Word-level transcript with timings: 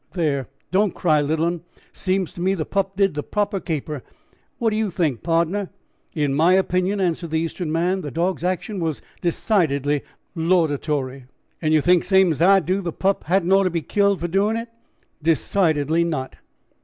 "There, 0.13 0.47
don't 0.71 0.95
cry, 0.95 1.21
little 1.21 1.45
un; 1.45 1.61
seems 1.93 2.33
to 2.33 2.41
me 2.41 2.55
the 2.55 2.65
purp 2.65 2.95
did 2.95 3.13
the 3.13 3.21
proper 3.21 3.59
caper. 3.59 4.01
What 4.57 4.71
do 4.71 4.75
you 4.75 4.89
think, 4.89 5.21
pardner?" 5.21 5.69
"In 6.15 6.33
my 6.33 6.53
opinion," 6.53 6.99
answered 6.99 7.29
the 7.29 7.39
Eastern 7.39 7.71
man, 7.71 8.01
"the 8.01 8.09
dog's 8.09 8.43
action 8.43 8.79
was 8.79 9.03
decidedly 9.21 10.01
laudatory." 10.33 11.25
"And 11.61 11.71
yer 11.71 11.81
think 11.81 12.03
same 12.03 12.31
as 12.31 12.41
I 12.41 12.61
do 12.61 12.77
that 12.77 12.81
the 12.85 12.91
pup 12.91 13.25
hadn't 13.25 13.51
ought 13.51 13.65
to 13.65 13.69
be 13.69 13.83
killed 13.83 14.21
for 14.21 14.27
doin' 14.27 14.57
it?" 14.57 14.69
"Decidedly 15.21 16.03
not." 16.03 16.37